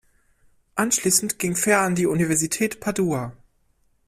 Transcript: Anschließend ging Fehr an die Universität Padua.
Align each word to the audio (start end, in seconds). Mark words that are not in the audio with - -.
Anschließend 0.73 1.37
ging 1.37 1.55
Fehr 1.55 1.81
an 1.81 1.93
die 1.93 2.07
Universität 2.07 2.79
Padua. 2.79 3.33